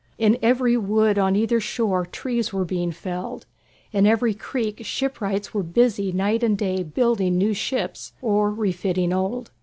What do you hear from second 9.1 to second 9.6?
old.